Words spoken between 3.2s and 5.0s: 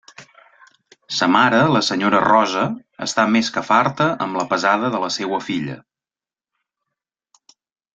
més que farta amb la pesada